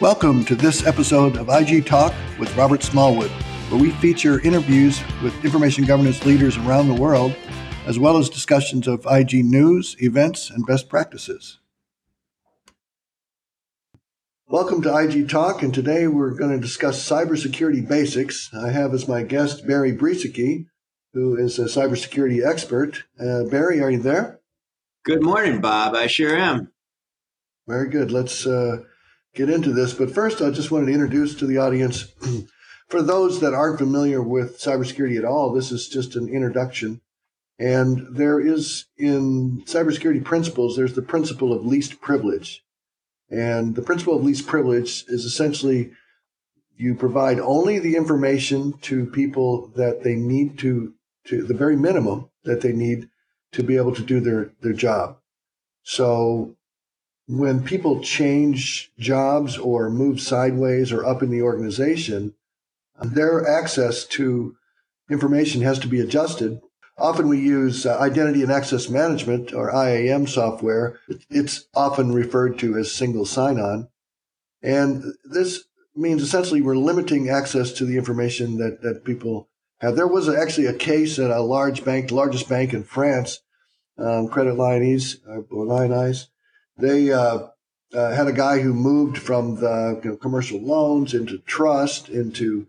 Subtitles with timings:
[0.00, 3.30] Welcome to this episode of IG Talk with Robert Smallwood,
[3.68, 7.36] where we feature interviews with information governance leaders around the world,
[7.84, 11.58] as well as discussions of IG news, events, and best practices.
[14.48, 18.48] Welcome to IG Talk, and today we're going to discuss cybersecurity basics.
[18.54, 20.64] I have as my guest Barry Brueseke,
[21.12, 23.04] who is a cybersecurity expert.
[23.20, 24.40] Uh, Barry, are you there?
[25.04, 25.94] Good morning, Bob.
[25.94, 26.72] I sure am.
[27.68, 28.10] Very good.
[28.10, 28.84] Let's uh,
[29.34, 29.94] get into this.
[29.94, 32.12] But first, I just wanted to introduce to the audience
[32.88, 37.00] for those that aren't familiar with cybersecurity at all, this is just an introduction.
[37.58, 42.64] And there is in cybersecurity principles, there's the principle of least privilege.
[43.30, 45.92] And the principle of least privilege is essentially
[46.76, 50.94] you provide only the information to people that they need to,
[51.26, 53.08] to the very minimum that they need
[53.52, 55.18] to be able to do their, their job.
[55.82, 56.56] So
[57.38, 62.34] when people change jobs or move sideways or up in the organization,
[63.00, 64.56] their access to
[65.08, 66.60] information has to be adjusted.
[66.98, 70.98] Often we use uh, identity and access management or IAM software.
[71.30, 73.88] It's often referred to as single sign-on.
[74.60, 79.48] And this means essentially we're limiting access to the information that, that people
[79.80, 79.94] have.
[79.94, 83.40] There was actually a case at a large bank, the largest bank in France,
[83.98, 86.26] um, Credit Lyonnais, uh, or Lyonnais.
[86.80, 87.48] They uh,
[87.94, 92.66] uh, had a guy who moved from the you know, commercial loans into trust, into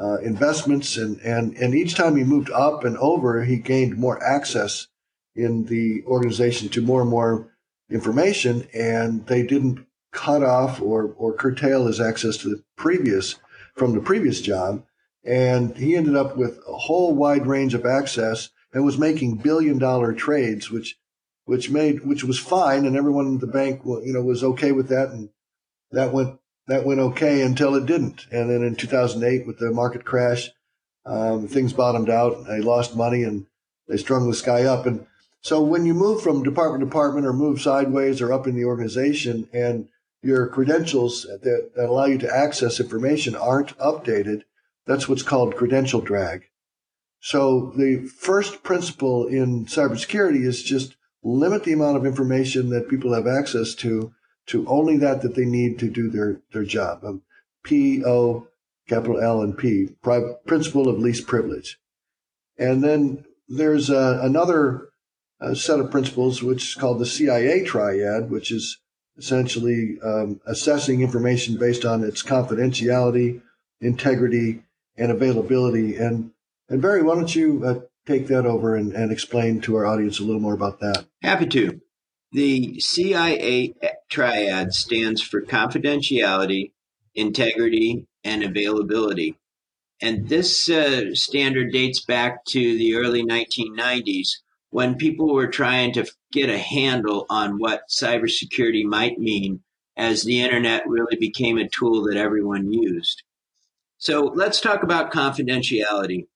[0.00, 4.22] uh, investments, and, and and each time he moved up and over, he gained more
[4.22, 4.86] access
[5.34, 7.52] in the organization to more and more
[7.90, 13.36] information, and they didn't cut off or or curtail his access to the previous
[13.74, 14.84] from the previous job,
[15.24, 19.78] and he ended up with a whole wide range of access and was making billion
[19.78, 20.96] dollar trades, which
[21.44, 24.88] which made which was fine, and everyone in the bank you know was okay with
[24.88, 25.30] that, and
[25.92, 28.26] that went that went okay until it didn't.
[28.30, 30.50] And then in 2008, with the market crash,
[31.04, 32.46] um, things bottomed out.
[32.46, 33.46] They lost money and
[33.88, 34.86] they strung this guy up.
[34.86, 35.06] And
[35.40, 38.66] so when you move from department to department or move sideways or up in the
[38.66, 39.88] organization and
[40.22, 44.42] your credentials that, that allow you to access information aren't updated,
[44.86, 46.44] that's what's called credential drag.
[47.20, 53.14] So the first principle in cybersecurity is just limit the amount of information that people
[53.14, 54.12] have access to
[54.46, 57.04] to only that that they need to do their, their job.
[57.04, 57.22] Um,
[57.62, 58.48] P O
[58.88, 59.90] capital L and P,
[60.46, 61.78] principle of least privilege.
[62.58, 64.88] And then there's uh, another
[65.40, 68.78] uh, set of principles which is called the CIA triad, which is
[69.16, 73.40] essentially um, assessing information based on its confidentiality,
[73.80, 74.62] integrity,
[74.96, 75.96] and availability.
[75.96, 76.32] And
[76.68, 80.18] and Barry, why don't you uh, take that over and, and explain to our audience
[80.18, 81.06] a little more about that?
[81.22, 81.80] Happy to.
[82.32, 83.74] The CIA
[84.08, 86.72] triad stands for confidentiality,
[87.14, 89.36] integrity, and availability.
[90.00, 94.28] And this uh, standard dates back to the early 1990s
[94.70, 99.60] when people were trying to get a handle on what cybersecurity might mean
[99.96, 103.22] as the internet really became a tool that everyone used.
[103.98, 106.26] So let's talk about confidentiality.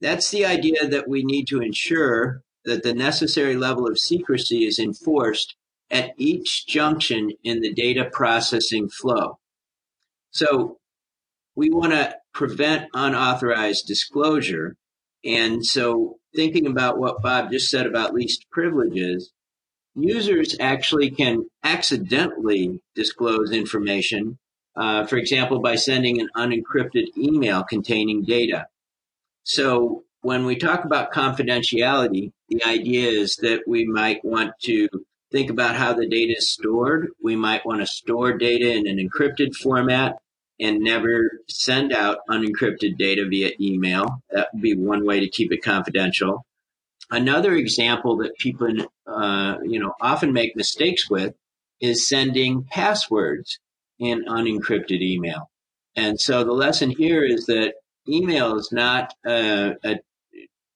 [0.00, 4.78] That's the idea that we need to ensure that the necessary level of secrecy is
[4.78, 5.56] enforced
[5.90, 9.38] at each junction in the data processing flow.
[10.30, 10.78] So
[11.56, 14.76] we want to prevent unauthorized disclosure.
[15.24, 19.32] And so thinking about what Bob just said about least privileges,
[19.96, 24.38] users actually can accidentally disclose information,
[24.76, 28.66] uh, for example, by sending an unencrypted email containing data.
[29.48, 34.88] So when we talk about confidentiality, the idea is that we might want to
[35.32, 37.08] think about how the data is stored.
[37.22, 40.16] We might want to store data in an encrypted format
[40.60, 44.22] and never send out unencrypted data via email.
[44.30, 46.44] That would be one way to keep it confidential.
[47.10, 48.68] Another example that people,
[49.06, 51.34] uh, you know, often make mistakes with
[51.80, 53.60] is sending passwords
[53.98, 55.48] in unencrypted email.
[55.96, 57.74] And so the lesson here is that
[58.08, 59.96] email is not a, a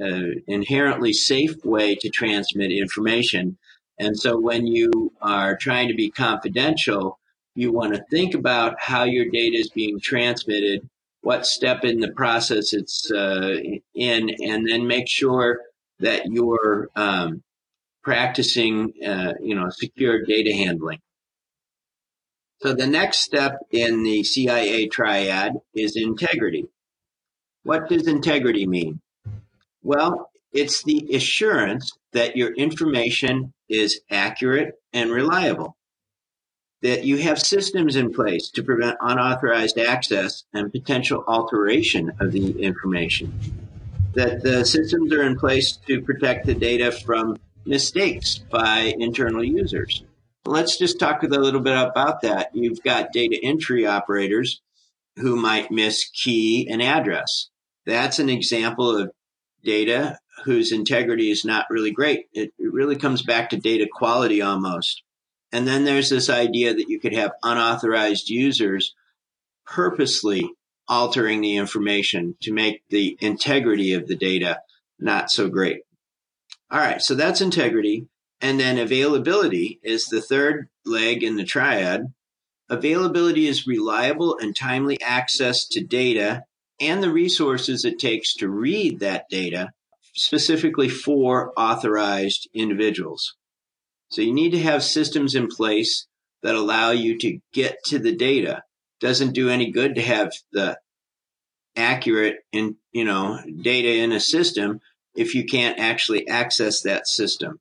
[0.00, 3.58] uh, inherently safe way to transmit information.
[3.98, 7.18] And so when you are trying to be confidential,
[7.56, 10.88] you want to think about how your data is being transmitted,
[11.22, 13.56] what step in the process it's uh,
[13.94, 15.62] in, and then make sure
[15.98, 17.42] that you're um,
[18.04, 21.00] practicing, uh, you know, secure data handling.
[22.60, 26.66] So the next step in the CIA triad is integrity.
[27.68, 29.02] What does integrity mean?
[29.82, 35.76] Well, it's the assurance that your information is accurate and reliable.
[36.82, 42.62] that you have systems in place to prevent unauthorized access and potential alteration of the
[42.62, 43.32] information.
[44.14, 47.36] That the systems are in place to protect the data from
[47.66, 50.04] mistakes by internal users.
[50.46, 52.50] Let's just talk a little bit about that.
[52.54, 54.62] You've got data entry operators
[55.16, 57.48] who might miss key and address.
[57.88, 59.10] That's an example of
[59.64, 62.26] data whose integrity is not really great.
[62.34, 65.02] It, it really comes back to data quality almost.
[65.52, 68.94] And then there's this idea that you could have unauthorized users
[69.66, 70.50] purposely
[70.86, 74.60] altering the information to make the integrity of the data
[74.98, 75.80] not so great.
[76.70, 78.06] All right, so that's integrity.
[78.42, 82.12] And then availability is the third leg in the triad.
[82.68, 86.44] Availability is reliable and timely access to data
[86.80, 89.70] and the resources it takes to read that data,
[90.14, 93.34] specifically for authorized individuals.
[94.10, 96.06] So you need to have systems in place
[96.42, 98.62] that allow you to get to the data.
[99.00, 100.78] Doesn't do any good to have the
[101.76, 104.80] accurate in, you know, data in a system
[105.14, 107.60] if you can't actually access that system.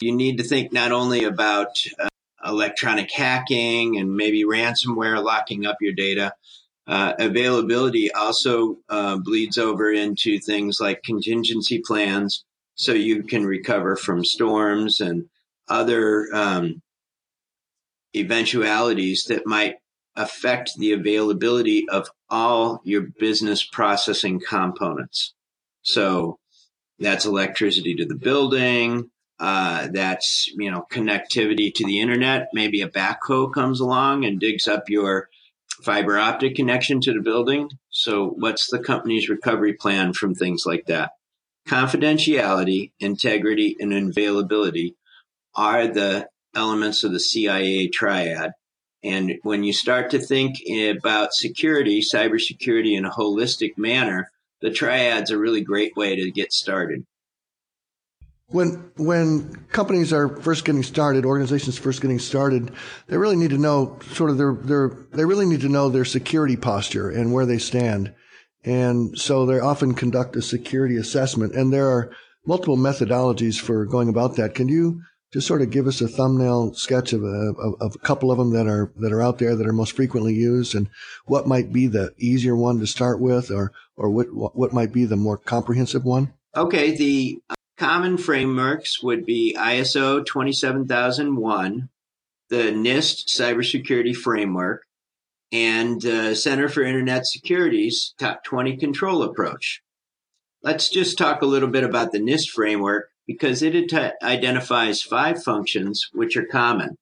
[0.00, 1.68] You need to think not only about
[1.98, 2.08] uh,
[2.44, 6.32] electronic hacking and maybe ransomware locking up your data.
[6.90, 12.44] Uh, availability also uh, bleeds over into things like contingency plans
[12.74, 15.28] so you can recover from storms and
[15.68, 16.82] other um,
[18.16, 19.76] eventualities that might
[20.16, 25.32] affect the availability of all your business processing components.
[25.82, 26.40] So
[26.98, 29.12] that's electricity to the building.
[29.38, 32.48] Uh, that's you know connectivity to the internet.
[32.52, 35.28] Maybe a backhoe comes along and digs up your
[35.82, 37.70] fiber optic connection to the building.
[37.90, 41.12] So what's the company's recovery plan from things like that?
[41.68, 44.96] Confidentiality, integrity, and availability
[45.54, 48.52] are the elements of the CIA triad.
[49.02, 54.30] And when you start to think about security, cybersecurity in a holistic manner,
[54.60, 57.06] the triad's a really great way to get started.
[58.50, 62.72] When when companies are first getting started, organizations first getting started,
[63.06, 66.04] they really need to know sort of their their they really need to know their
[66.04, 68.12] security posture and where they stand.
[68.64, 72.10] And so they often conduct a security assessment and there are
[72.46, 74.54] multiple methodologies for going about that.
[74.54, 75.02] Can you
[75.32, 78.50] just sort of give us a thumbnail sketch of a, of a couple of them
[78.50, 80.88] that are that are out there that are most frequently used, and
[81.26, 85.04] what might be the easier one to start with, or or what what might be
[85.04, 86.32] the more comprehensive one?
[86.56, 87.40] Okay, the
[87.80, 91.88] common frameworks would be ISO 27001,
[92.50, 94.82] the NIST cybersecurity framework,
[95.50, 99.80] and uh, Center for Internet Security's top 20 control approach.
[100.62, 103.90] Let's just talk a little bit about the NIST framework because it
[104.22, 106.98] identifies five functions which are common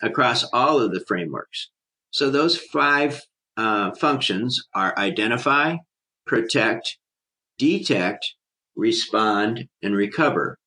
[0.00, 1.68] across all of the frameworks.
[2.10, 3.20] So those five
[3.58, 5.76] uh, functions are identify,
[6.24, 6.96] protect,
[7.58, 8.34] detect,
[8.76, 10.58] respond, and recover.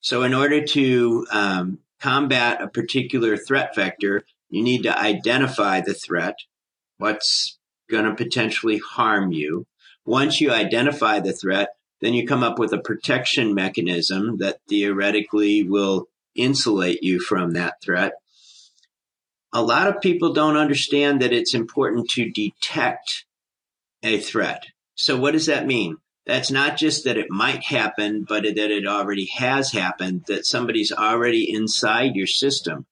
[0.00, 5.94] So in order to um, combat a particular threat vector, you need to identify the
[5.94, 6.38] threat,
[6.98, 7.58] what's
[7.90, 9.66] going to potentially harm you.
[10.04, 11.70] Once you identify the threat,
[12.00, 17.80] then you come up with a protection mechanism that theoretically will insulate you from that
[17.82, 18.12] threat.
[19.52, 23.24] A lot of people don't understand that it's important to detect
[24.02, 24.64] a threat.
[24.96, 25.96] So what does that mean?
[26.26, 30.90] That's not just that it might happen, but that it already has happened, that somebody's
[30.90, 32.86] already inside your system.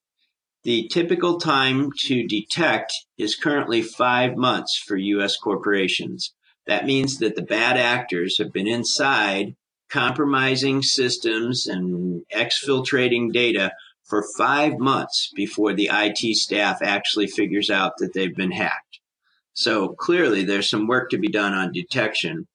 [0.64, 5.36] The typical time to detect is currently five months for U.S.
[5.36, 6.34] corporations.
[6.66, 9.56] That means that the bad actors have been inside
[9.90, 13.72] compromising systems and exfiltrating data
[14.04, 19.00] for five months before the IT staff actually figures out that they've been hacked.
[19.54, 22.46] So clearly there's some work to be done on detection.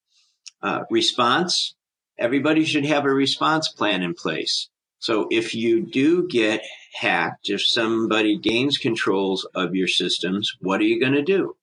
[0.67, 1.75] Uh, response,
[2.17, 4.69] everybody should have a response plan in place.
[4.99, 6.61] So if you do get
[6.93, 11.55] hacked, if somebody gains controls of your systems, what are you going to do?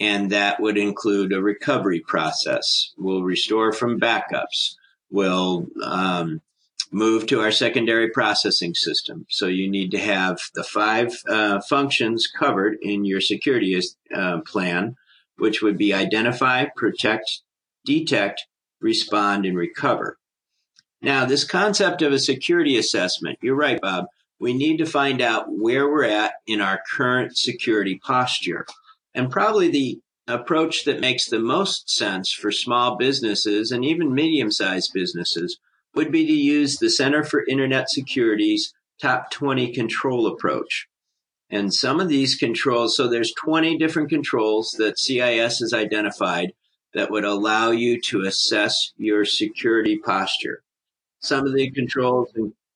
[0.00, 2.92] and that would include a recovery process.
[2.96, 4.76] We'll restore from backups.
[5.10, 6.40] We'll um,
[6.92, 9.26] move to our secondary processing system.
[9.28, 13.80] So you need to have the five uh, functions covered in your security
[14.14, 14.96] uh, plan,
[15.36, 17.42] which would be identify, protect,
[17.88, 18.46] detect,
[18.82, 20.18] respond, and recover.
[21.00, 24.04] Now, this concept of a security assessment, you're right, Bob.
[24.38, 28.66] We need to find out where we're at in our current security posture.
[29.14, 34.52] And probably the approach that makes the most sense for small businesses and even medium
[34.52, 35.58] sized businesses
[35.94, 40.86] would be to use the Center for Internet Security's top 20 control approach.
[41.48, 46.52] And some of these controls, so there's 20 different controls that CIS has identified
[46.94, 50.62] that would allow you to assess your security posture.
[51.20, 52.28] Some of the controls.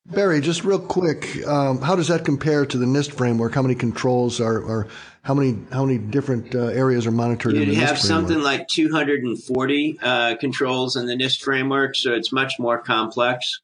[0.05, 3.53] Barry, just real quick, um, how does that compare to the NIST framework?
[3.53, 4.87] How many controls are, or
[5.21, 7.53] how many how many different uh, areas are monitored?
[7.53, 12.79] You'd have something like 240 uh, controls in the NIST framework, so it's much more
[12.79, 13.61] complex.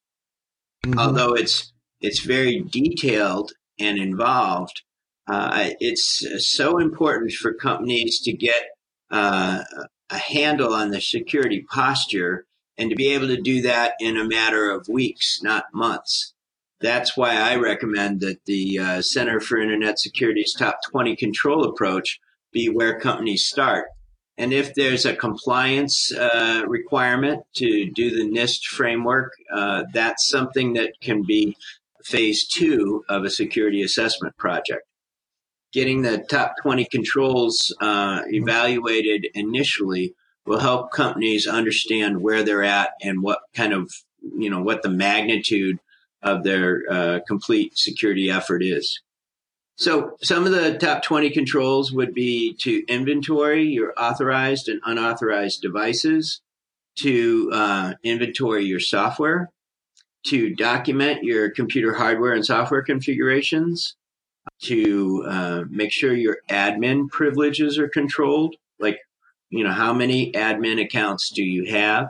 [0.85, 0.97] Mm-hmm.
[0.97, 4.81] Although it's it's very detailed and involved,
[5.27, 8.63] uh, it's so important for companies to get
[9.11, 9.63] uh,
[10.09, 12.45] a handle on the security posture
[12.77, 16.33] and to be able to do that in a matter of weeks, not months.
[16.81, 22.19] That's why I recommend that the uh, Center for Internet Security's top 20 control approach
[22.53, 23.87] be where companies start.
[24.37, 30.73] And if there's a compliance uh, requirement to do the NIST framework, uh, that's something
[30.73, 31.57] that can be
[32.05, 34.88] phase two of a security assessment project
[35.71, 42.91] getting the top 20 controls uh, evaluated initially will help companies understand where they're at
[43.01, 43.91] and what kind of,
[44.37, 45.77] you know, what the magnitude
[46.21, 49.01] of their uh, complete security effort is.
[49.77, 55.61] So some of the top 20 controls would be to inventory your authorized and unauthorized
[55.61, 56.41] devices,
[56.97, 59.51] to uh, inventory your software,
[60.25, 63.95] to document your computer hardware and software configurations,
[64.61, 68.55] to uh, make sure your admin privileges are controlled.
[68.79, 68.99] Like,
[69.49, 72.09] you know, how many admin accounts do you have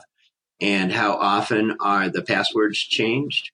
[0.61, 3.51] and how often are the passwords changed?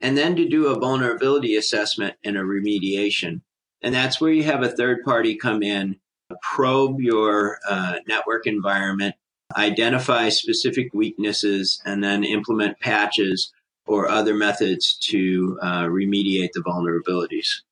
[0.00, 3.40] And then to do a vulnerability assessment and a remediation.
[3.82, 5.96] And that's where you have a third party come in,
[6.42, 9.14] probe your uh, network environment,
[9.56, 13.52] identify specific weaknesses, and then implement patches
[13.86, 17.62] or other methods to uh, remediate the vulnerabilities.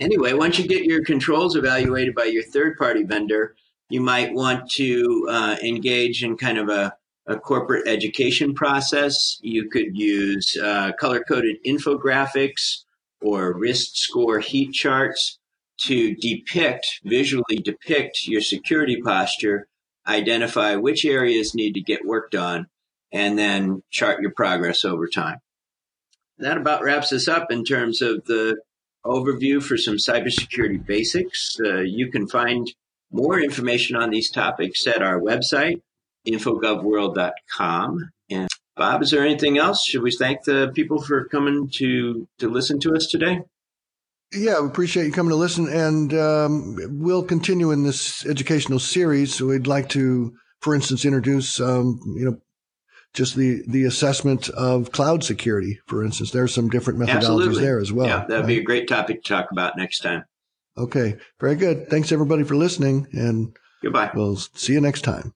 [0.00, 3.54] Anyway, once you get your controls evaluated by your third party vendor,
[3.90, 6.94] you might want to uh, engage in kind of a,
[7.26, 9.38] a, corporate education process.
[9.42, 12.84] You could use uh, color coded infographics
[13.20, 15.38] or risk score heat charts
[15.82, 19.66] to depict, visually depict your security posture,
[20.06, 22.68] identify which areas need to get worked on,
[23.12, 25.38] and then chart your progress over time.
[26.38, 28.56] That about wraps us up in terms of the
[29.04, 31.56] overview for some cybersecurity basics.
[31.64, 32.70] Uh, you can find
[33.10, 35.80] more information on these topics at our website,
[36.26, 38.10] infogovworld.com.
[38.30, 39.84] And Bob, is there anything else?
[39.84, 43.42] Should we thank the people for coming to, to listen to us today?
[44.32, 49.40] Yeah, we appreciate you coming to listen, and um, we'll continue in this educational series.
[49.40, 52.40] We'd like to, for instance, introduce um, you know
[53.12, 56.30] just the, the assessment of cloud security, for instance.
[56.30, 57.62] There's some different methodologies Absolutely.
[57.62, 58.06] there as well.
[58.06, 58.46] Yeah, that'd right?
[58.46, 60.24] be a great topic to talk about next time.
[60.78, 61.88] Okay, very good.
[61.88, 64.10] Thanks everybody for listening, and goodbye.
[64.14, 65.34] We'll see you next time.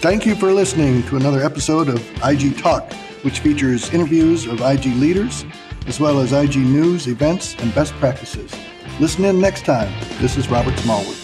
[0.00, 4.86] Thank you for listening to another episode of IG Talk, which features interviews of IG
[4.96, 5.44] leaders
[5.86, 8.54] as well as IG news, events, and best practices.
[8.98, 9.92] Listen in next time.
[10.20, 11.19] This is Robert Smallwood.